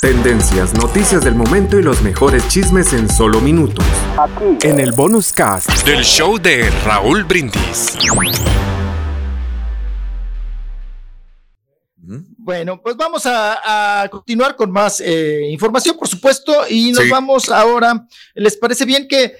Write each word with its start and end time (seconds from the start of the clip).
Tendencias, 0.00 0.74
noticias 0.74 1.24
del 1.24 1.34
momento 1.34 1.78
y 1.78 1.82
los 1.82 2.02
mejores 2.02 2.46
chismes 2.48 2.92
en 2.92 3.08
solo 3.10 3.40
minutos. 3.40 3.84
En 4.62 4.78
el 4.78 4.92
bonus 4.92 5.32
cast 5.32 5.68
del 5.86 6.04
show 6.04 6.38
de 6.38 6.70
Raúl 6.84 7.24
Brindis. 7.24 7.96
Bueno, 11.96 12.80
pues 12.80 12.96
vamos 12.96 13.26
a, 13.26 14.02
a 14.02 14.08
continuar 14.08 14.56
con 14.56 14.70
más 14.70 15.00
eh, 15.00 15.40
información, 15.50 15.96
por 15.98 16.06
supuesto, 16.08 16.52
y 16.68 16.92
nos 16.92 17.04
Sí. 17.04 17.10
vamos 17.10 17.48
ahora. 17.50 18.06
¿Les 18.34 18.56
parece 18.56 18.84
bien 18.84 19.08
que, 19.08 19.24
eh, 19.24 19.34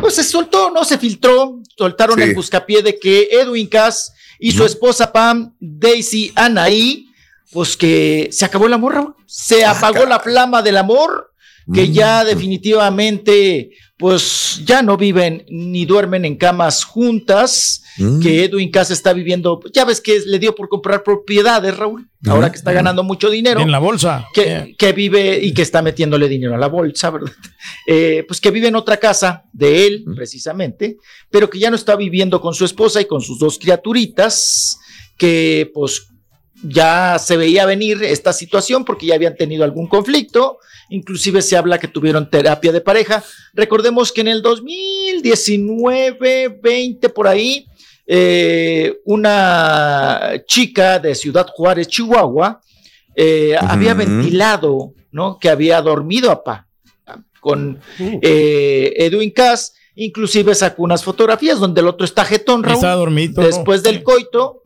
pues 0.00 0.14
se 0.14 0.22
soltó, 0.24 0.70
no 0.70 0.84
se 0.84 0.98
filtró, 0.98 1.60
soltaron 1.76 2.16
Sí. 2.18 2.24
el 2.24 2.34
buscapié 2.34 2.82
de 2.82 2.98
que 2.98 3.28
Edwin 3.32 3.68
Cass 3.68 4.12
y 4.38 4.52
su 4.52 4.64
esposa 4.64 5.10
Pam, 5.12 5.54
Daisy 5.58 6.30
Anaí, 6.36 7.07
pues 7.52 7.76
que 7.76 8.28
se 8.30 8.44
acabó 8.44 8.66
el 8.66 8.72
amor, 8.72 8.94
Raúl. 8.94 9.14
Se 9.26 9.64
apagó 9.64 10.04
la 10.06 10.20
flama 10.20 10.62
del 10.62 10.76
amor, 10.76 11.32
que 11.72 11.90
ya 11.90 12.24
definitivamente, 12.24 13.70
pues 13.98 14.62
ya 14.64 14.80
no 14.80 14.96
viven 14.96 15.44
ni 15.50 15.84
duermen 15.84 16.24
en 16.24 16.36
camas 16.36 16.84
juntas, 16.84 17.82
que 18.22 18.44
Edwin 18.44 18.70
Cass 18.70 18.90
está 18.90 19.12
viviendo, 19.12 19.60
ya 19.74 19.84
ves 19.84 20.00
que 20.00 20.20
le 20.24 20.38
dio 20.38 20.54
por 20.54 20.68
comprar 20.68 21.02
propiedades, 21.02 21.76
Raúl, 21.76 22.08
ahora 22.26 22.50
que 22.50 22.56
está 22.56 22.72
ganando 22.72 23.02
mucho 23.02 23.28
dinero. 23.28 23.60
En 23.60 23.72
la 23.72 23.80
bolsa. 23.80 24.26
Que, 24.32 24.76
que 24.78 24.92
vive 24.92 25.40
y 25.42 25.52
que 25.52 25.62
está 25.62 25.82
metiéndole 25.82 26.28
dinero 26.28 26.54
a 26.54 26.58
la 26.58 26.68
bolsa, 26.68 27.10
¿verdad? 27.10 27.32
Eh, 27.90 28.24
pues 28.28 28.40
que 28.40 28.50
vive 28.50 28.68
en 28.68 28.76
otra 28.76 28.98
casa 28.98 29.44
de 29.52 29.86
él, 29.86 30.04
precisamente, 30.14 30.98
pero 31.30 31.48
que 31.48 31.58
ya 31.58 31.70
no 31.70 31.76
está 31.76 31.96
viviendo 31.96 32.38
con 32.40 32.52
su 32.52 32.66
esposa 32.66 33.00
y 33.00 33.06
con 33.06 33.22
sus 33.22 33.38
dos 33.38 33.58
criaturitas, 33.58 34.78
que 35.16 35.70
pues 35.72 36.08
ya 36.62 37.18
se 37.18 37.36
veía 37.36 37.66
venir 37.66 38.02
esta 38.02 38.32
situación 38.32 38.84
porque 38.84 39.06
ya 39.06 39.14
habían 39.14 39.36
tenido 39.36 39.62
algún 39.64 39.86
conflicto, 39.86 40.58
inclusive 40.90 41.40
se 41.42 41.56
habla 41.56 41.78
que 41.78 41.86
tuvieron 41.88 42.30
terapia 42.30 42.72
de 42.72 42.80
pareja. 42.80 43.22
Recordemos 43.54 44.12
que 44.12 44.22
en 44.22 44.28
el 44.28 44.42
2019, 44.42 46.58
20 46.62 47.08
por 47.10 47.28
ahí, 47.28 47.66
eh, 48.06 48.98
una 49.04 50.32
chica 50.46 50.98
de 50.98 51.14
Ciudad 51.14 51.46
Juárez, 51.54 51.88
Chihuahua, 51.88 52.62
eh, 53.14 53.54
había 53.60 53.92
ventilado, 53.94 54.94
¿no? 55.10 55.38
Que 55.38 55.50
había 55.50 55.82
dormido 55.82 56.30
a 56.30 56.44
pa 56.44 56.68
con 57.40 57.80
eh, 57.98 58.94
Edwin 58.96 59.30
Cass, 59.30 59.74
inclusive 59.98 60.54
sacó 60.54 60.82
unas 60.84 61.02
fotografías 61.04 61.58
donde 61.58 61.80
el 61.80 61.88
otro 61.88 62.04
está 62.04 62.24
jetón, 62.24 62.62
Raúl, 62.62 62.76
Está 62.76 62.94
dormido. 62.94 63.42
después 63.42 63.82
del 63.82 64.02
coito, 64.02 64.62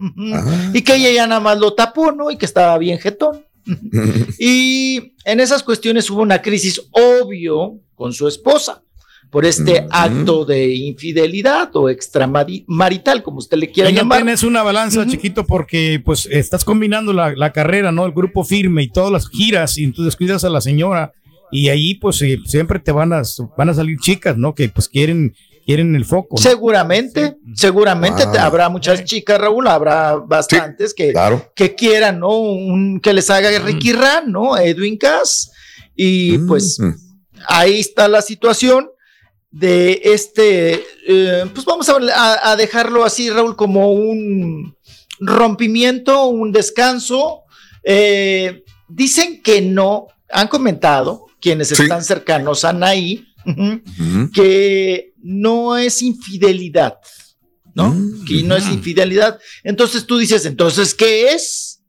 y 0.75 0.83
que 0.83 0.95
ella 0.97 1.11
ya 1.13 1.27
nada 1.27 1.41
más 1.41 1.59
lo 1.59 1.73
tapó, 1.75 2.13
¿no? 2.13 2.31
Y 2.31 2.37
que 2.37 2.47
estaba 2.47 2.77
bien 2.79 2.99
jetón. 2.99 3.45
Y 4.39 5.15
en 5.25 5.41
esas 5.41 5.63
cuestiones 5.63 6.11
hubo 6.11 6.23
una 6.23 6.43
crisis 6.43 6.81
obvio 6.93 7.79
con 7.95 8.13
su 8.13 8.27
esposa 8.29 8.83
por 9.31 9.47
este 9.47 9.87
acto 9.91 10.45
de 10.45 10.75
infidelidad 10.75 11.71
o 11.75 11.89
extramarital, 11.89 13.23
como 13.23 13.39
usted 13.39 13.57
le 13.57 13.71
quiera 13.71 13.89
Y 13.89 13.95
no 13.95 14.01
llamar. 14.01 14.19
tienes 14.19 14.43
una 14.43 14.63
balanza, 14.63 15.07
chiquito, 15.07 15.47
porque 15.47 16.03
pues 16.05 16.27
estás 16.31 16.65
combinando 16.67 17.15
la, 17.15 17.33
la 17.35 17.51
carrera, 17.53 17.93
¿no? 17.93 18.05
El 18.05 18.13
grupo 18.13 18.45
firme 18.45 18.83
y 18.83 18.89
todas 18.91 19.11
las 19.11 19.29
giras, 19.31 19.79
y 19.79 19.85
entonces 19.85 20.17
cuidas 20.17 20.45
a 20.45 20.51
la 20.51 20.61
señora, 20.61 21.13
y 21.53 21.69
ahí 21.69 21.95
pues 21.95 22.21
eh, 22.23 22.39
siempre 22.47 22.79
te 22.81 22.91
van 22.91 23.13
a, 23.13 23.23
van 23.57 23.69
a 23.69 23.75
salir 23.75 23.99
chicas, 24.01 24.37
¿no? 24.37 24.55
Que 24.55 24.69
pues 24.71 24.89
quieren, 24.89 25.35
quieren 25.67 25.95
el 25.95 26.05
foco. 26.05 26.37
¿no? 26.37 26.43
Seguramente, 26.43 27.37
seguramente 27.55 28.25
te- 28.33 28.39
habrá 28.39 28.69
muchas 28.69 29.05
chicas, 29.05 29.39
Raúl, 29.41 29.69
habrá 29.69 30.17
bastantes 30.17 30.95
que, 30.95 31.13
que 31.55 31.75
quieran, 31.75 32.19
¿no? 32.21 32.39
Un, 32.41 33.01
que 33.01 33.13
les 33.13 33.29
haga 33.31 33.57
Ricky 33.61 33.93
Ran, 33.93 34.33
¿no? 34.33 34.57
Edwin 34.57 34.97
Cass. 34.97 35.53
Y 35.95 36.39
pues 36.39 36.79
ahí 37.47 37.79
está 37.81 38.09
la 38.09 38.23
situación 38.23 38.89
de 39.51 40.01
este, 40.05 40.83
eh, 41.07 41.45
pues 41.53 41.67
vamos 41.67 41.87
a, 41.91 41.97
a- 42.17 42.53
a 42.53 42.57
dejarlo 42.57 43.05
así, 43.05 43.29
Raúl, 43.29 43.55
como 43.57 43.93
un 43.93 44.75
rompimiento, 45.21 46.27
un 46.27 46.53
descanso. 46.53 47.43
Eh, 47.85 48.65
dicen 48.89 49.43
que 49.43 49.61
no, 49.61 50.07
han 50.31 50.49
comentado 50.49 51.27
quienes 51.43 51.71
están 51.83 52.03
cercanos 52.05 52.65
a 52.65 52.73
Naí, 52.73 53.27
ujú, 53.45 53.83
que 54.33 55.13
no 55.19 55.77
es 55.77 56.01
infidelidad, 56.01 56.95
¿no? 57.75 57.95
Que 58.27 58.43
no 58.45 58.57
es 58.57 58.67
infidelidad. 58.69 59.39
Entonces 59.65 60.07
tú 60.07 60.17
dices, 60.19 60.47
entonces, 60.47 60.95
¿qué 60.95 61.33
es? 61.33 61.83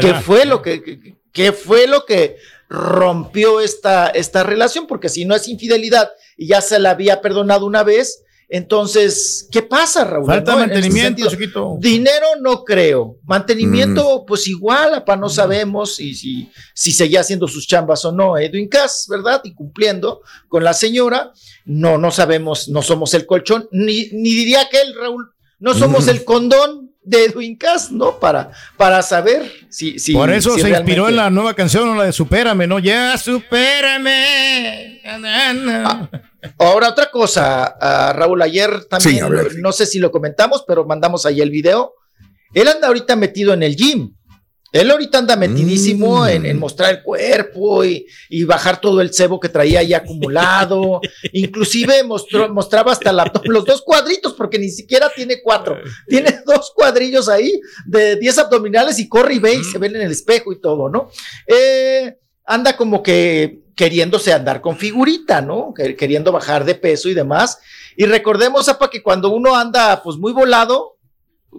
¿Qué 0.00 0.08
fue 0.22 0.44
lo 0.44 0.60
que, 0.62 0.82
que- 0.82 1.16
qué 1.32 1.52
fue 1.52 1.86
lo 1.86 2.04
que 2.04 2.36
rompió 2.68 3.60
esta, 3.60 4.08
esta 4.08 4.42
relación? 4.42 4.86
Porque 4.86 5.08
si 5.08 5.24
no 5.24 5.34
es 5.36 5.46
infidelidad 5.48 6.10
y 6.36 6.48
ya 6.48 6.60
se 6.60 6.78
la 6.78 6.90
había 6.90 7.20
perdonado 7.20 7.64
una 7.66 7.82
vez, 7.84 8.22
entonces, 8.50 9.46
¿qué 9.52 9.62
pasa, 9.62 10.04
Raúl? 10.04 10.24
Falta 10.26 10.56
mantenimiento, 10.56 11.28
chiquito. 11.28 11.76
Dinero 11.80 12.26
no 12.40 12.64
creo. 12.64 13.18
Mantenimiento, 13.24 14.22
Mm. 14.22 14.26
pues 14.26 14.48
igual, 14.48 14.94
apa, 14.94 15.16
no 15.16 15.28
sabemos 15.28 16.00
y 16.00 16.14
si, 16.14 16.50
si 16.74 16.92
seguía 16.92 17.20
haciendo 17.20 17.46
sus 17.46 17.66
chambas 17.66 18.04
o 18.06 18.12
no. 18.12 18.38
Edwin 18.38 18.68
Cass, 18.68 19.06
¿verdad? 19.10 19.40
Y 19.44 19.52
cumpliendo 19.54 20.22
con 20.48 20.64
la 20.64 20.72
señora. 20.72 21.32
No, 21.66 21.98
no 21.98 22.10
sabemos, 22.10 22.68
no 22.68 22.80
somos 22.80 23.12
el 23.12 23.26
colchón, 23.26 23.68
ni, 23.70 24.08
ni 24.12 24.30
diría 24.30 24.66
que 24.70 24.80
él, 24.80 24.94
Raúl, 24.98 25.30
no 25.58 25.74
somos 25.74 26.06
Mm. 26.06 26.10
el 26.10 26.24
condón 26.24 26.88
de 27.02 27.24
Edwin 27.26 27.56
Cass, 27.56 27.90
¿no? 27.90 28.18
Para, 28.18 28.50
para 28.76 29.02
saber 29.02 29.50
si, 29.70 29.98
si 29.98 30.12
Por 30.12 30.30
eso 30.30 30.54
si 30.54 30.60
se 30.62 30.70
inspiró 30.70 31.08
en 31.08 31.16
la 31.16 31.28
nueva 31.30 31.54
canción, 31.54 31.96
la 31.96 32.04
de 32.04 32.12
Supérame, 32.12 32.66
¿no? 32.66 32.78
Ya, 32.78 33.16
supérame. 33.18 35.00
Ahora 36.58 36.90
otra 36.90 37.10
cosa, 37.10 38.12
Raúl, 38.12 38.40
ayer 38.42 38.84
también, 38.84 39.14
Sí, 39.50 39.56
no 39.60 39.72
sé 39.72 39.86
si 39.86 39.98
lo 39.98 40.10
comentamos, 40.10 40.64
pero 40.66 40.84
mandamos 40.86 41.26
ahí 41.26 41.40
el 41.40 41.50
video. 41.50 41.94
Él 42.54 42.68
anda 42.68 42.86
ahorita 42.88 43.16
metido 43.16 43.52
en 43.54 43.62
el 43.62 43.76
gym. 43.76 44.14
Él 44.70 44.90
ahorita 44.90 45.18
anda 45.18 45.34
metidísimo 45.34 46.26
en, 46.26 46.44
en 46.44 46.58
mostrar 46.58 46.90
el 46.94 47.02
cuerpo 47.02 47.86
y, 47.86 48.04
y 48.28 48.44
bajar 48.44 48.78
todo 48.80 49.00
el 49.00 49.14
cebo 49.14 49.40
que 49.40 49.48
traía 49.48 49.80
ahí 49.80 49.94
acumulado. 49.94 51.00
Inclusive 51.32 52.04
mostró, 52.04 52.52
mostraba 52.52 52.92
hasta 52.92 53.10
la- 53.12 53.32
los 53.44 53.64
dos 53.64 53.80
cuadritos, 53.82 54.34
porque 54.34 54.58
ni 54.58 54.68
siquiera 54.68 55.10
tiene 55.14 55.40
cuatro. 55.42 55.78
Tiene 56.06 56.40
dos 56.46 56.70
cuadrillos 56.76 57.30
ahí 57.30 57.58
de 57.86 58.16
10 58.16 58.38
abdominales 58.38 58.98
y 58.98 59.08
corre 59.08 59.34
y 59.34 59.38
ve 59.38 59.54
y 59.54 59.64
se 59.64 59.78
ven 59.78 59.96
en 59.96 60.02
el 60.02 60.12
espejo 60.12 60.52
y 60.52 60.60
todo, 60.60 60.90
¿no? 60.90 61.10
Eh, 61.46 62.18
anda 62.44 62.76
como 62.76 63.02
que 63.02 63.60
queriéndose 63.78 64.32
andar 64.32 64.60
con 64.60 64.76
figurita, 64.76 65.40
¿no? 65.40 65.72
Que- 65.72 65.94
Queriendo 65.94 66.32
bajar 66.32 66.64
de 66.64 66.74
peso 66.74 67.08
y 67.08 67.14
demás. 67.14 67.58
Y 67.96 68.04
recordemos, 68.06 68.68
apa, 68.68 68.90
que 68.90 69.02
cuando 69.02 69.30
uno 69.30 69.54
anda 69.54 70.02
pues 70.02 70.16
muy 70.18 70.32
volado, 70.32 70.96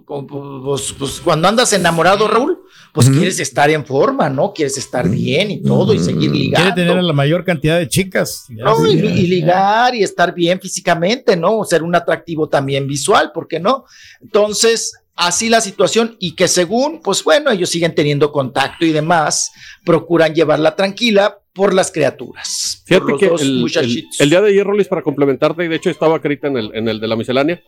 pues, 0.06 0.94
pues, 0.98 1.20
cuando 1.24 1.48
andas 1.48 1.72
enamorado, 1.72 2.28
Raúl, 2.28 2.60
pues 2.92 3.08
quieres 3.10 3.40
estar 3.40 3.70
en 3.70 3.84
forma, 3.84 4.28
¿no? 4.28 4.52
Quieres 4.52 4.76
estar 4.78 5.08
bien 5.08 5.50
y 5.50 5.62
todo 5.62 5.94
y 5.94 5.98
seguir 5.98 6.30
ligando. 6.30 6.72
Quiere 6.74 6.88
tener 6.88 7.02
la 7.02 7.12
mayor 7.12 7.44
cantidad 7.44 7.78
de 7.78 7.88
chicas. 7.88 8.44
No, 8.50 8.86
y 8.86 9.26
ligar 9.26 9.94
y 9.94 10.02
estar 10.02 10.32
bien 10.34 10.60
físicamente, 10.60 11.36
¿no? 11.36 11.64
Ser 11.64 11.82
un 11.82 11.94
atractivo 11.94 12.48
también 12.48 12.86
visual, 12.86 13.32
¿por 13.32 13.48
qué 13.48 13.58
no? 13.60 13.84
Entonces, 14.20 14.92
así 15.16 15.48
la 15.48 15.60
situación 15.60 16.16
y 16.20 16.34
que 16.34 16.48
según, 16.48 17.00
pues 17.02 17.22
bueno, 17.24 17.50
ellos 17.50 17.68
siguen 17.70 17.94
teniendo 17.94 18.30
contacto 18.32 18.84
y 18.86 18.92
demás, 18.92 19.50
procuran 19.84 20.34
llevarla 20.34 20.76
tranquila 20.76 21.38
por 21.60 21.74
las 21.74 21.92
criaturas. 21.92 22.82
Fíjate 22.86 23.02
por 23.02 23.10
los 23.10 23.20
que 23.20 23.28
dos 23.28 23.42
el, 23.42 23.48
el- 23.48 23.60
muchachitos. 23.60 24.18
el 24.18 24.30
día 24.30 24.40
de 24.40 24.48
ayer, 24.48 24.66
Rolis, 24.66 24.88
para 24.88 25.02
complementarte, 25.02 25.62
y 25.62 25.68
de 25.68 25.76
hecho 25.76 25.90
estaba 25.90 26.18
Carita 26.18 26.48
en 26.48 26.56
el, 26.56 26.70
en 26.74 26.88
el 26.88 26.98
de 26.98 27.06
la 27.06 27.16
miscelánea, 27.16 27.60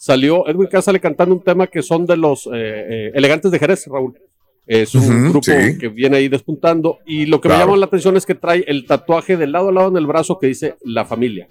salió 0.00 0.48
Edwin 0.48 0.66
Cass 0.66 0.86
sale 0.86 0.98
cantando 0.98 1.32
un 1.32 1.44
tema 1.44 1.68
que 1.68 1.80
son 1.80 2.06
de 2.06 2.16
los 2.16 2.46
eh, 2.46 2.50
eh, 2.54 3.10
elegantes 3.14 3.52
de 3.52 3.58
Jerez, 3.60 3.86
Raúl. 3.86 4.18
Es 4.66 4.96
un 4.96 5.28
grupo 5.30 5.44
sí. 5.44 5.78
que 5.78 5.86
viene 5.86 6.16
ahí 6.16 6.28
despuntando. 6.28 6.98
Y 7.06 7.26
lo 7.26 7.40
que 7.40 7.48
me 7.48 7.56
llama 7.56 7.76
la 7.76 7.86
atención 7.86 8.16
es 8.16 8.26
que 8.26 8.34
trae 8.34 8.64
el 8.66 8.84
tatuaje 8.84 9.36
de 9.36 9.46
lado 9.46 9.68
a 9.68 9.72
lado 9.72 9.88
en 9.90 9.96
el 9.96 10.08
brazo 10.08 10.40
que 10.40 10.48
dice 10.48 10.74
la 10.82 11.04
familia. 11.04 11.46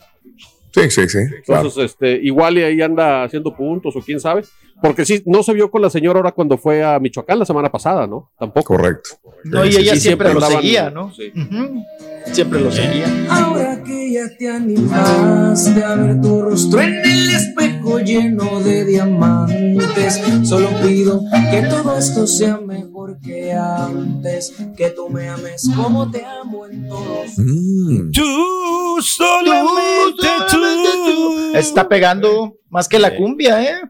Sí, 0.76 0.90
sí, 0.92 1.08
sí. 1.10 1.20
claro. 1.46 1.68
Entonces, 1.68 1.92
este, 1.92 2.20
igual 2.22 2.58
y 2.58 2.64
ahí 2.64 2.82
anda 2.82 3.24
haciendo 3.24 3.56
puntos 3.56 3.96
o 3.96 4.02
quién 4.02 4.20
sabe. 4.20 4.44
Porque 4.82 5.06
sí, 5.06 5.24
no 5.26 5.42
se 5.42 5.54
vio 5.54 5.72
con 5.72 5.82
la 5.82 5.90
señora 5.90 6.20
ahora 6.20 6.32
cuando 6.34 6.58
fue 6.58 6.84
a 6.84 7.00
Michoacán 7.00 7.40
la 7.40 7.46
semana 7.46 7.72
pasada, 7.72 8.06
¿no? 8.06 8.30
Tampoco. 8.38 8.76
Correcto. 8.76 9.12
No, 9.46 9.64
y 9.64 9.70
ella 9.70 9.94
sí, 9.94 10.02
siempre, 10.02 10.02
siempre 10.02 10.28
lo 10.34 10.34
andaban- 10.42 10.62
seguía, 10.62 10.90
¿no? 10.90 11.14
sí. 11.14 11.32
Ujú. 11.34 11.84
Siempre 12.34 12.60
lo 12.60 12.72
seguía. 12.72 13.06
Ahora 13.30 13.82
que 13.84 14.12
ya 14.12 14.28
te 14.38 14.50
animaste 14.50 15.82
a 15.84 15.96
ver 15.96 16.20
tu 16.22 16.42
rostro 16.42 16.82
en 16.82 16.96
el 16.96 17.30
espejo 17.30 18.00
lleno 18.00 18.60
de 18.62 18.84
diamantes, 18.84 20.22
solo 20.44 20.68
pido 20.84 21.22
que 21.52 21.62
todo 21.70 21.98
esto 21.98 22.26
sea 22.28 22.58
mejor 22.58 23.18
que 23.22 23.54
antes, 23.54 24.54
que 24.76 24.90
tú 24.90 25.10
me 25.10 25.30
ames 25.30 25.70
como 25.76 26.10
te 26.12 26.26
amo 26.26 26.66
en 26.66 26.88
todos. 26.90 27.38
Mm. 27.38 28.12
Tú, 28.12 29.02
solamente 29.02 30.28
tú. 30.50 30.55
Está 31.60 31.88
pegando 31.90 32.58
más 32.70 32.88
que 32.88 33.00
la 33.00 33.16
cumbia, 33.16 33.64
¿eh? 33.64 33.82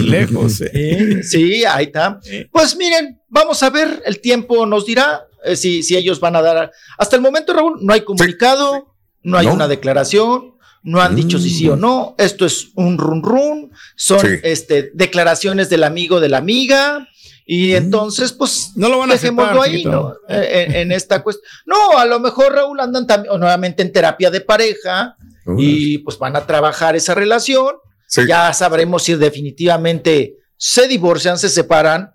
Lejos. 0.00 0.60
eh. 0.72 1.22
Sí, 1.22 1.64
ahí 1.64 1.86
está. 1.86 2.20
Pues 2.50 2.76
miren, 2.76 3.20
vamos 3.28 3.62
a 3.62 3.70
ver, 3.70 4.02
el 4.06 4.20
tiempo 4.20 4.66
nos 4.66 4.86
dirá 4.86 5.24
eh, 5.44 5.56
si, 5.56 5.82
si 5.82 5.96
ellos 5.96 6.20
van 6.20 6.36
a 6.36 6.42
dar. 6.42 6.72
Hasta 6.98 7.16
el 7.16 7.22
momento, 7.22 7.52
Raúl, 7.52 7.78
no 7.82 7.92
hay 7.92 8.02
comunicado, 8.02 8.94
no 9.22 9.38
hay 9.38 9.46
No. 9.46 9.54
una 9.54 9.68
declaración, 9.68 10.54
no 10.84 11.00
han 11.00 11.14
dicho 11.16 11.38
si 11.38 11.50
sí 11.50 11.68
o 11.68 11.76
no. 11.76 12.14
Esto 12.18 12.44
es 12.46 12.68
un 12.74 12.98
run 12.98 13.22
run, 13.22 13.70
son 13.96 14.20
Sí. 14.20 14.26
este, 14.42 14.90
declaraciones 14.94 15.68
del 15.68 15.84
amigo 15.84 16.20
de 16.20 16.28
la 16.28 16.38
amiga. 16.38 17.08
Y 17.44 17.72
Mm. 17.72 17.76
entonces, 17.76 18.32
pues, 18.32 18.70
No 18.76 18.88
lo 18.88 18.98
van 18.98 19.10
a 19.10 19.14
dejémoslo 19.14 19.62
aceptar, 19.62 19.74
ahí. 19.80 19.84
¿no? 19.84 20.14
Eh, 20.28 20.64
En, 20.68 20.74
en 20.76 20.92
esta 20.92 21.22
cuestión. 21.24 21.44
No, 21.66 21.98
a 21.98 22.04
lo 22.06 22.20
mejor, 22.20 22.52
Raúl, 22.54 22.78
andan 22.78 23.04
también 23.06 23.36
nuevamente 23.38 23.82
en 23.82 23.92
terapia 23.92 24.30
de 24.30 24.40
pareja 24.42 25.16
y 25.58 25.98
pues 25.98 26.18
van 26.18 26.36
a 26.36 26.46
trabajar 26.46 26.94
esa 26.96 27.14
relación 27.14 27.74
Sí. 28.06 28.22
ya 28.28 28.52
sabremos 28.52 29.02
si 29.04 29.14
definitivamente 29.14 30.36
se 30.56 30.86
divorcian, 30.86 31.38
se 31.38 31.48
separan 31.48 32.10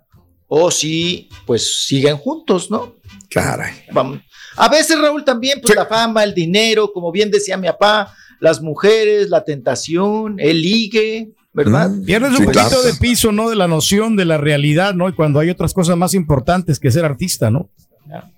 o 0.46 0.70
si 0.70 1.28
pues 1.44 1.86
siguen 1.86 2.16
juntos, 2.16 2.70
¿no? 2.70 2.96
Vamos. 3.92 4.20
A 4.56 4.68
veces, 4.68 4.98
Raúl, 5.00 5.24
también, 5.24 5.60
pues 5.60 5.72
Sí. 5.72 5.76
la 5.76 5.86
fama, 5.86 6.24
el 6.24 6.34
dinero, 6.34 6.90
como 6.92 7.12
bien 7.12 7.30
decía 7.30 7.56
mi 7.56 7.66
papá, 7.66 8.14
las 8.40 8.62
mujeres, 8.62 9.28
la 9.28 9.44
tentación, 9.44 10.36
el 10.38 10.62
ligue, 10.62 11.32
¿verdad? 11.52 11.90
Mm. 11.90 12.04
Pierdes 12.04 12.30
un 12.38 12.44
poquito 12.46 12.52
claro. 12.68 12.82
de 12.82 12.94
piso, 12.94 13.32
¿no? 13.32 13.50
De 13.50 13.56
la 13.56 13.68
noción 13.68 14.16
de 14.16 14.24
la 14.24 14.38
realidad, 14.38 14.94
¿no? 14.94 15.08
Y 15.08 15.12
cuando 15.12 15.40
hay 15.40 15.50
otras 15.50 15.74
cosas 15.74 15.96
más 15.96 16.14
importantes 16.14 16.78
que 16.78 16.90
ser 16.90 17.04
artista, 17.04 17.50
¿no? 17.50 17.70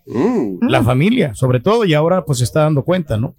Mm. 0.06 0.66
La 0.68 0.82
familia, 0.82 1.34
sobre 1.34 1.60
todo, 1.60 1.84
y 1.84 1.94
ahora 1.94 2.24
pues 2.24 2.38
se 2.38 2.44
está 2.44 2.60
dando 2.60 2.82
cuenta, 2.84 3.16
¿no? 3.16 3.34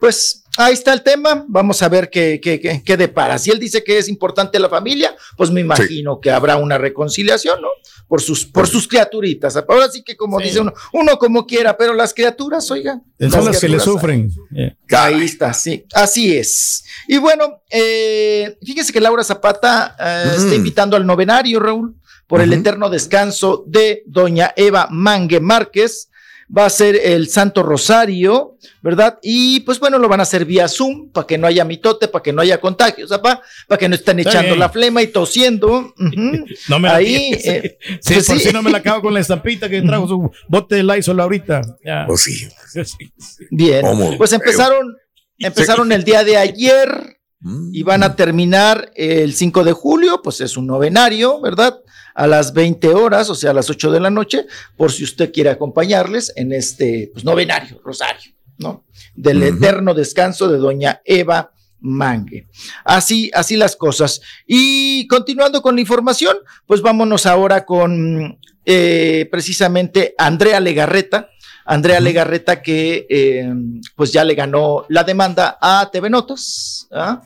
Pues 0.00 0.44
ahí 0.56 0.74
está 0.74 0.92
el 0.92 1.02
tema, 1.02 1.44
vamos 1.48 1.82
a 1.82 1.88
ver 1.88 2.08
qué, 2.10 2.40
qué, 2.42 2.60
qué, 2.60 2.82
qué 2.84 2.96
depara. 2.96 3.38
Si 3.38 3.50
él 3.50 3.58
dice 3.58 3.82
que 3.84 3.98
es 3.98 4.08
importante 4.08 4.58
la 4.58 4.68
familia, 4.68 5.14
pues 5.36 5.50
me 5.50 5.60
imagino 5.60 6.20
que 6.20 6.30
habrá 6.30 6.56
una 6.56 6.78
reconciliación, 6.78 7.60
¿no? 7.60 7.68
Por 8.06 8.22
sus, 8.22 8.46
por 8.46 8.66
sus 8.66 8.88
criaturitas. 8.88 9.56
Ahora 9.56 9.88
sí 9.90 10.02
que 10.02 10.16
como 10.16 10.38
Sí. 10.38 10.46
dice 10.46 10.60
uno, 10.60 10.72
uno 10.92 11.18
como 11.18 11.46
quiera, 11.46 11.76
pero 11.76 11.94
las 11.94 12.14
criaturas, 12.14 12.70
oigan. 12.70 13.02
Son 13.30 13.44
las 13.44 13.60
que 13.60 13.68
le 13.68 13.80
sufren. 13.80 14.30
Eh. 14.56 14.74
Ahí 14.96 15.22
está, 15.24 15.52
sí, 15.52 15.84
así 15.94 16.36
es. 16.36 16.84
Y 17.06 17.18
bueno, 17.18 17.62
eh, 17.70 18.56
fíjese 18.64 18.92
que 18.92 19.00
Laura 19.00 19.24
Zapata 19.24 19.96
eh, 20.00 20.32
está 20.36 20.50
Mm. 20.50 20.54
invitando 20.54 20.96
al 20.96 21.06
novenario, 21.06 21.60
Raúl, 21.60 21.96
por 22.26 22.40
el 22.40 22.52
eterno 22.52 22.90
descanso 22.90 23.64
de 23.66 24.02
doña 24.06 24.52
Eva 24.56 24.86
Mangue 24.90 25.40
Márquez. 25.40 26.10
Va 26.56 26.64
a 26.64 26.70
ser 26.70 26.96
el 26.96 27.28
Santo 27.28 27.62
Rosario, 27.62 28.56
¿verdad? 28.80 29.18
Y 29.22 29.60
pues 29.60 29.78
bueno, 29.78 29.98
lo 29.98 30.08
van 30.08 30.20
a 30.20 30.22
hacer 30.22 30.46
vía 30.46 30.66
Zoom 30.66 31.10
para 31.10 31.26
que 31.26 31.36
no 31.36 31.46
haya 31.46 31.62
mitote, 31.64 32.08
para 32.08 32.22
que 32.22 32.32
no 32.32 32.40
haya 32.40 32.58
contagios, 32.58 33.10
para 33.20 33.78
que 33.78 33.86
no 33.86 33.94
estén 33.94 34.18
echando 34.20 34.56
la 34.56 34.70
flema 34.70 35.02
y 35.02 35.08
tosiendo. 35.08 35.92
No 36.68 36.78
me 36.78 36.88
la 36.88 36.94
Ahí, 36.96 37.32
tires. 37.32 37.46
eh, 37.46 37.78
Sí, 38.00 38.14
pues 38.14 38.26
por 38.26 38.38
sí. 38.38 38.46
si 38.46 38.52
no 38.52 38.62
me 38.62 38.70
la 38.70 38.78
acabo 38.78 39.02
con 39.02 39.12
la 39.14 39.20
estampita 39.20 39.68
que 39.68 39.82
trajo 39.82 40.08
su 40.08 40.30
bote 40.48 40.76
de 40.76 40.82
Lysol 40.84 41.20
ahorita. 41.20 41.60
Ya. 41.84 42.04
Pues 42.06 42.22
sí. 42.22 42.48
Bien, 43.50 43.82
¿Cómo? 43.82 44.16
pues 44.16 44.32
empezaron, 44.32 44.96
empezaron 45.38 45.92
el 45.92 46.02
día 46.04 46.24
de 46.24 46.36
ayer. 46.38 47.17
Mm. 47.40 47.70
y 47.72 47.82
van 47.84 48.02
a 48.02 48.16
terminar 48.16 48.90
el 48.96 49.32
5 49.32 49.62
de 49.62 49.72
julio, 49.72 50.20
pues 50.22 50.40
es 50.40 50.56
un 50.56 50.66
novenario, 50.66 51.40
¿verdad? 51.40 51.80
A 52.14 52.26
las 52.26 52.52
20 52.52 52.88
horas, 52.94 53.30
o 53.30 53.34
sea, 53.36 53.52
a 53.52 53.54
las 53.54 53.70
8 53.70 53.92
de 53.92 54.00
la 54.00 54.10
noche, 54.10 54.46
por 54.76 54.90
si 54.90 55.04
usted 55.04 55.32
quiere 55.32 55.50
acompañarles 55.50 56.32
en 56.34 56.52
este 56.52 57.10
pues, 57.12 57.24
novenario, 57.24 57.80
rosario, 57.84 58.32
¿no? 58.58 58.84
Del 59.14 59.42
eterno 59.44 59.94
descanso 59.94 60.48
de 60.48 60.58
doña 60.58 61.00
Eva 61.04 61.52
Mangue. 61.80 62.48
Así, 62.84 63.30
así 63.34 63.56
las 63.56 63.76
cosas. 63.76 64.20
Y 64.46 65.06
continuando 65.06 65.62
con 65.62 65.76
la 65.76 65.80
información, 65.80 66.36
pues 66.66 66.82
vámonos 66.82 67.24
ahora 67.24 67.64
con 67.64 68.38
eh, 68.64 69.28
precisamente 69.30 70.14
Andrea 70.18 70.58
Legarreta. 70.58 71.30
Andrea 71.70 72.00
Legarreta 72.00 72.62
que 72.62 73.06
eh, 73.10 73.52
pues 73.94 74.10
ya 74.10 74.24
le 74.24 74.34
ganó 74.34 74.86
la 74.88 75.04
demanda 75.04 75.58
a 75.60 75.90
TV 75.92 76.08
Notas, 76.08 76.88
¿ah? 76.90 77.20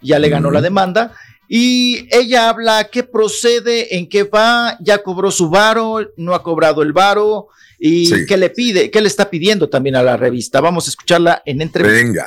ya 0.00 0.20
le 0.20 0.28
ganó 0.28 0.52
la 0.52 0.60
demanda 0.60 1.12
y 1.48 2.06
ella 2.14 2.48
habla 2.48 2.84
qué 2.92 3.02
procede, 3.02 3.96
en 3.96 4.08
qué 4.08 4.22
va, 4.22 4.76
ya 4.80 5.02
cobró 5.02 5.32
su 5.32 5.50
varo, 5.50 5.98
no 6.16 6.32
ha 6.34 6.44
cobrado 6.44 6.82
el 6.82 6.92
varo 6.92 7.48
y 7.78 8.06
Sí. 8.06 8.26
qué 8.28 8.36
le 8.36 8.50
pide, 8.50 8.90
qué 8.92 9.00
le 9.00 9.08
está 9.08 9.28
pidiendo 9.28 9.68
también 9.68 9.96
a 9.96 10.02
la 10.04 10.16
revista. 10.16 10.60
Vamos 10.60 10.86
a 10.86 10.90
escucharla 10.90 11.42
en 11.44 11.60
entrevista. 11.60 11.96
Venga. 12.04 12.26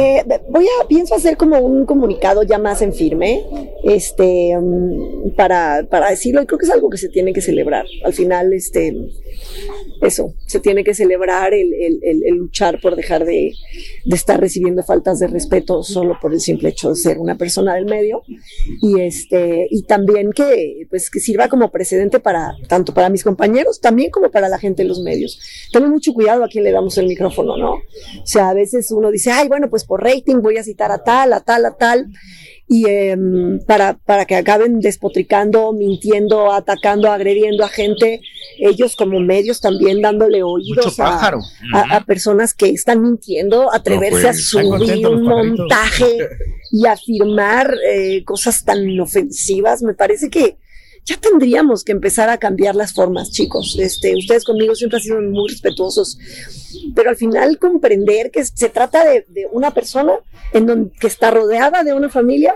Eh, 0.00 0.24
voy 0.48 0.64
a, 0.66 0.86
pienso 0.86 1.14
hacer 1.16 1.36
como 1.36 1.58
un 1.58 1.84
comunicado 1.84 2.44
ya 2.44 2.58
más 2.58 2.80
en 2.80 2.92
firme, 2.92 3.44
este, 3.82 4.56
mm, 4.56 5.30
para, 5.36 5.84
para 5.90 6.10
decirlo, 6.10 6.42
y 6.42 6.46
creo 6.46 6.58
que 6.60 6.66
es 6.66 6.70
algo 6.72 6.88
que 6.90 6.96
se 6.98 7.08
tiene 7.08 7.32
que 7.32 7.40
celebrar. 7.40 7.84
Al 8.04 8.12
final, 8.12 8.52
este, 8.52 8.94
eso, 10.00 10.32
se 10.46 10.60
tiene 10.60 10.84
que 10.84 10.94
celebrar 10.94 11.54
el, 11.54 11.72
el- 11.74 11.98
el- 12.02 12.22
el 12.24 12.34
luchar 12.36 12.80
por 12.80 12.94
dejar 12.94 13.24
de, 13.24 13.52
de 14.04 14.14
estar 14.16 14.38
recibiendo 14.40 14.82
faltas 14.84 15.18
de 15.18 15.26
respeto 15.26 15.82
solo 15.82 16.18
por 16.20 16.32
el 16.32 16.40
simple 16.40 16.68
hecho 16.68 16.90
de 16.90 16.96
ser 16.96 17.18
una 17.18 17.36
persona 17.36 17.74
del 17.74 17.86
medio. 17.86 18.22
Y 18.80 19.00
este, 19.00 19.66
y 19.70 19.82
también 19.82 20.30
que, 20.32 20.86
pues, 20.88 21.10
que 21.10 21.18
sirva 21.18 21.48
como 21.48 21.70
precedente 21.72 22.20
para, 22.20 22.54
tanto 22.68 22.94
para 22.94 23.08
mis 23.10 23.24
compañeros, 23.24 23.80
también 23.80 24.10
como 24.10 24.30
para 24.30 24.48
la 24.48 24.58
gente 24.58 24.82
en 24.82 24.88
los 24.88 25.00
medios. 25.00 25.40
Tengan 25.72 25.90
mucho 25.90 26.12
cuidado 26.12 26.44
a 26.44 26.48
quién 26.48 26.62
le 26.62 26.70
damos 26.72 26.96
el 26.98 27.06
micrófono, 27.08 27.56
¿no? 27.56 27.72
O 27.72 27.80
sea, 28.26 28.50
a 28.50 28.54
veces 28.54 28.90
uno 28.92 29.10
dice, 29.16 29.30
ay, 29.32 29.48
bueno, 29.48 29.68
pues 29.68 29.84
por 29.84 30.02
rating 30.02 30.40
voy 30.42 30.58
a 30.58 30.62
citar 30.62 30.90
a 30.90 31.02
tal, 31.02 31.32
a 31.32 31.40
tal, 31.40 31.64
a 31.64 31.76
tal, 31.76 32.08
y 32.68 32.88
em, 32.88 33.60
para, 33.66 33.94
para 33.94 34.24
que 34.24 34.34
acaben 34.34 34.80
despotricando, 34.80 35.72
mintiendo, 35.72 36.52
atacando, 36.52 37.10
agrediendo 37.10 37.64
a 37.64 37.68
gente, 37.68 38.20
ellos 38.58 38.96
como 38.96 39.20
medios 39.20 39.60
también 39.60 40.02
dándole 40.02 40.42
oídos 40.42 40.98
a, 40.98 41.04
pájaro. 41.04 41.40
a, 41.72 41.96
a 41.96 42.04
personas 42.04 42.54
que 42.54 42.70
están 42.70 43.02
mintiendo, 43.02 43.72
atreverse 43.72 44.22
pues, 44.22 44.24
a 44.24 44.30
están 44.30 44.64
subir 44.64 45.06
un 45.06 45.22
montaje 45.22 46.28
y 46.72 46.86
afirmar 46.86 47.72
eh, 47.88 48.24
cosas 48.24 48.64
tan 48.64 48.98
ofensivas, 48.98 49.82
me 49.82 49.94
parece 49.94 50.28
que 50.28 50.56
ya 51.06 51.16
tendríamos 51.16 51.84
que 51.84 51.92
empezar 51.92 52.28
a 52.28 52.36
cambiar 52.36 52.74
las 52.74 52.92
formas, 52.92 53.30
chicos. 53.30 53.76
Este, 53.78 54.14
ustedes 54.16 54.44
conmigo 54.44 54.74
siempre 54.74 54.98
han 54.98 55.02
sido 55.02 55.22
muy 55.22 55.48
respetuosos, 55.48 56.18
pero 56.96 57.10
al 57.10 57.16
final 57.16 57.58
comprender 57.58 58.32
que 58.32 58.44
se 58.44 58.68
trata 58.68 59.04
de, 59.04 59.24
una 59.52 59.72
persona 59.72 60.14
en 60.52 60.66
donde, 60.66 60.90
que 60.98 61.06
está 61.06 61.30
rodeada 61.30 61.84
de 61.84 61.94
una 61.94 62.08
familia, 62.08 62.54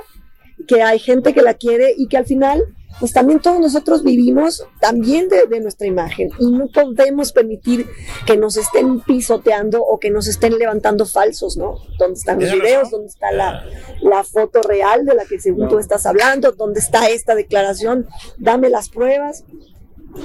que 0.66 0.82
hay 0.82 0.98
gente 0.98 1.32
que 1.32 1.42
la 1.42 1.54
quiere 1.54 1.94
y 1.96 2.08
que 2.08 2.16
al 2.16 2.26
final, 2.26 2.60
pues 2.98 3.12
también 3.12 3.40
todos 3.40 3.60
nosotros 3.60 4.02
vivimos 4.02 4.64
también 4.80 5.28
de, 5.28 5.46
de 5.46 5.60
nuestra 5.60 5.86
imagen 5.86 6.30
y 6.38 6.50
no 6.50 6.68
podemos 6.68 7.32
permitir 7.32 7.86
que 8.26 8.36
nos 8.36 8.56
estén 8.56 9.00
pisoteando 9.00 9.82
o 9.82 9.98
que 9.98 10.10
nos 10.10 10.26
estén 10.26 10.58
levantando 10.58 11.06
falsos, 11.06 11.56
¿no? 11.56 11.76
¿Dónde 11.98 12.18
están 12.18 12.40
los 12.40 12.52
videos? 12.52 12.90
¿Dónde 12.90 13.08
está 13.08 13.32
la, 13.32 13.64
la 14.02 14.24
foto 14.24 14.60
real 14.62 15.04
de 15.06 15.14
la 15.14 15.24
que 15.24 15.40
según 15.40 15.68
tú 15.68 15.78
estás 15.78 16.04
hablando? 16.06 16.52
¿Dónde 16.52 16.80
está 16.80 17.08
esta 17.08 17.34
declaración? 17.34 18.06
Dame 18.36 18.68
las 18.68 18.88
pruebas. 18.88 19.44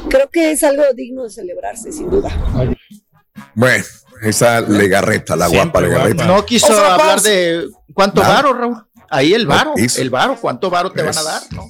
Creo 0.09 0.29
que 0.29 0.51
es 0.51 0.63
algo 0.63 0.83
digno 0.95 1.23
de 1.23 1.29
celebrarse, 1.29 1.91
sin 1.91 2.09
duda. 2.09 2.29
Bueno, 3.53 3.85
esa 4.21 4.61
legarreta, 4.61 5.35
la 5.35 5.47
guapa 5.47 5.81
legarreta. 5.81 6.25
No 6.25 6.45
quiso 6.45 6.73
hablar 6.73 7.21
de 7.21 7.67
cuánto 7.93 8.21
varo, 8.21 8.53
Raúl. 8.53 8.85
Ahí 9.09 9.33
el 9.33 9.45
varo, 9.45 9.73
el 9.97 10.09
varo, 10.09 10.37
cuánto 10.41 10.69
varo 10.69 10.91
te 10.91 11.03
van 11.03 11.17
a 11.17 11.23
dar, 11.23 11.41
¿no? 11.51 11.69